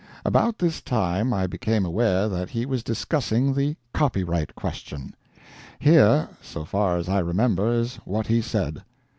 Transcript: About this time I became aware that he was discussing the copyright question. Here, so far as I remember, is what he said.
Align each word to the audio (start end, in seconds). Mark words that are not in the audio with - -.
About 0.25 0.57
this 0.57 0.81
time 0.81 1.31
I 1.31 1.45
became 1.45 1.85
aware 1.85 2.27
that 2.27 2.49
he 2.49 2.65
was 2.65 2.81
discussing 2.83 3.53
the 3.53 3.75
copyright 3.93 4.55
question. 4.55 5.13
Here, 5.77 6.27
so 6.41 6.65
far 6.65 6.97
as 6.97 7.07
I 7.07 7.19
remember, 7.19 7.71
is 7.71 7.97
what 7.97 8.25
he 8.25 8.41
said. 8.41 8.83